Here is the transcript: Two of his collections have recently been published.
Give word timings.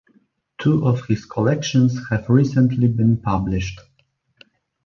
Two 0.57 0.87
of 0.87 1.05
his 1.05 1.25
collections 1.25 2.09
have 2.09 2.27
recently 2.27 2.87
been 2.87 3.17
published. 3.21 3.81